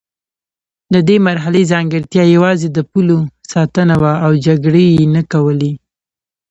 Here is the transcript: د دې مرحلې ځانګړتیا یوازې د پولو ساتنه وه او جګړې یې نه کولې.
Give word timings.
د 0.93 0.95
دې 1.07 1.17
مرحلې 1.27 1.61
ځانګړتیا 1.71 2.23
یوازې 2.35 2.67
د 2.71 2.79
پولو 2.91 3.17
ساتنه 3.53 3.95
وه 4.01 4.13
او 4.25 4.31
جګړې 4.45 4.85
یې 4.97 5.05
نه 5.15 5.21
کولې. 5.31 5.71